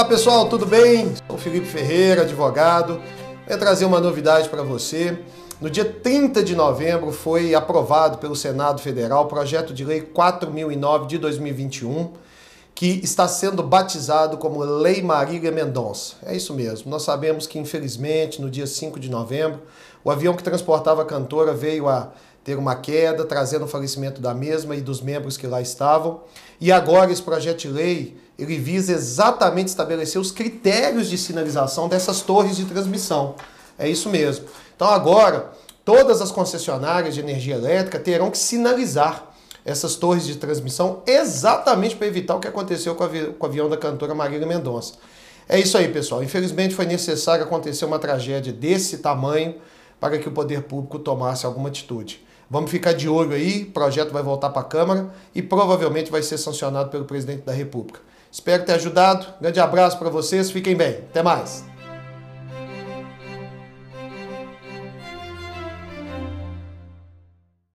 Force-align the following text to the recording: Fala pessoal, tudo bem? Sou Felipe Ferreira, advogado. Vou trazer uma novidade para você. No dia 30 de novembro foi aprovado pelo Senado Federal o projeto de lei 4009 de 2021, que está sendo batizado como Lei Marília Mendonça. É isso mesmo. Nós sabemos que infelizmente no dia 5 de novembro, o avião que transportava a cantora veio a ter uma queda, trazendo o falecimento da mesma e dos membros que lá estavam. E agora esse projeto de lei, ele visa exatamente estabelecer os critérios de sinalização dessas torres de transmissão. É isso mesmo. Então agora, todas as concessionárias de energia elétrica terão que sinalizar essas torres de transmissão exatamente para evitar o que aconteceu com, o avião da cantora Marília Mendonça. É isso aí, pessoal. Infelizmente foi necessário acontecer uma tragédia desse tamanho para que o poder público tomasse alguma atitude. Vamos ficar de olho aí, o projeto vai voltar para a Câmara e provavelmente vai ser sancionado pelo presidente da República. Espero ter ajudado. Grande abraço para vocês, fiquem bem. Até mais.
Fala 0.00 0.08
pessoal, 0.08 0.48
tudo 0.48 0.64
bem? 0.64 1.12
Sou 1.28 1.36
Felipe 1.36 1.66
Ferreira, 1.66 2.22
advogado. 2.22 3.02
Vou 3.46 3.58
trazer 3.58 3.84
uma 3.84 4.00
novidade 4.00 4.48
para 4.48 4.62
você. 4.62 5.18
No 5.60 5.68
dia 5.68 5.84
30 5.84 6.42
de 6.42 6.56
novembro 6.56 7.12
foi 7.12 7.54
aprovado 7.54 8.16
pelo 8.16 8.34
Senado 8.34 8.80
Federal 8.80 9.24
o 9.24 9.26
projeto 9.26 9.74
de 9.74 9.84
lei 9.84 10.00
4009 10.00 11.06
de 11.06 11.18
2021, 11.18 12.14
que 12.74 12.98
está 13.04 13.28
sendo 13.28 13.62
batizado 13.62 14.38
como 14.38 14.64
Lei 14.64 15.02
Marília 15.02 15.52
Mendonça. 15.52 16.14
É 16.24 16.34
isso 16.34 16.54
mesmo. 16.54 16.90
Nós 16.90 17.02
sabemos 17.02 17.46
que 17.46 17.58
infelizmente 17.58 18.40
no 18.40 18.48
dia 18.48 18.66
5 18.66 18.98
de 18.98 19.10
novembro, 19.10 19.60
o 20.02 20.10
avião 20.10 20.32
que 20.32 20.42
transportava 20.42 21.02
a 21.02 21.04
cantora 21.04 21.52
veio 21.52 21.90
a 21.90 22.10
ter 22.42 22.56
uma 22.56 22.74
queda, 22.74 23.26
trazendo 23.26 23.66
o 23.66 23.68
falecimento 23.68 24.18
da 24.18 24.32
mesma 24.32 24.74
e 24.74 24.80
dos 24.80 25.02
membros 25.02 25.36
que 25.36 25.46
lá 25.46 25.60
estavam. 25.60 26.22
E 26.58 26.72
agora 26.72 27.12
esse 27.12 27.20
projeto 27.20 27.58
de 27.58 27.68
lei, 27.68 28.16
ele 28.40 28.58
visa 28.58 28.92
exatamente 28.92 29.68
estabelecer 29.68 30.20
os 30.20 30.32
critérios 30.32 31.08
de 31.08 31.18
sinalização 31.18 31.88
dessas 31.88 32.22
torres 32.22 32.56
de 32.56 32.64
transmissão. 32.64 33.34
É 33.78 33.88
isso 33.88 34.08
mesmo. 34.08 34.46
Então 34.74 34.88
agora, 34.88 35.50
todas 35.84 36.20
as 36.20 36.30
concessionárias 36.30 37.14
de 37.14 37.20
energia 37.20 37.54
elétrica 37.54 37.98
terão 37.98 38.30
que 38.30 38.38
sinalizar 38.38 39.30
essas 39.64 39.94
torres 39.94 40.24
de 40.26 40.36
transmissão 40.36 41.02
exatamente 41.06 41.96
para 41.96 42.06
evitar 42.06 42.36
o 42.36 42.40
que 42.40 42.48
aconteceu 42.48 42.94
com, 42.94 43.04
o 43.04 43.46
avião 43.46 43.68
da 43.68 43.76
cantora 43.76 44.14
Marília 44.14 44.46
Mendonça. 44.46 44.94
É 45.48 45.58
isso 45.58 45.76
aí, 45.76 45.88
pessoal. 45.88 46.22
Infelizmente 46.22 46.74
foi 46.74 46.86
necessário 46.86 47.44
acontecer 47.44 47.84
uma 47.84 47.98
tragédia 47.98 48.52
desse 48.52 48.98
tamanho 48.98 49.56
para 49.98 50.18
que 50.18 50.28
o 50.28 50.32
poder 50.32 50.62
público 50.62 50.98
tomasse 50.98 51.44
alguma 51.44 51.68
atitude. 51.68 52.24
Vamos 52.48 52.70
ficar 52.70 52.92
de 52.92 53.08
olho 53.08 53.32
aí, 53.32 53.62
o 53.62 53.70
projeto 53.70 54.10
vai 54.10 54.22
voltar 54.22 54.50
para 54.50 54.62
a 54.62 54.64
Câmara 54.64 55.10
e 55.34 55.40
provavelmente 55.40 56.10
vai 56.10 56.22
ser 56.22 56.38
sancionado 56.38 56.90
pelo 56.90 57.04
presidente 57.04 57.42
da 57.42 57.52
República. 57.52 58.00
Espero 58.30 58.64
ter 58.64 58.74
ajudado. 58.74 59.26
Grande 59.40 59.60
abraço 59.60 59.98
para 59.98 60.10
vocês, 60.10 60.50
fiquem 60.50 60.76
bem. 60.76 60.98
Até 61.10 61.22
mais. 61.22 61.69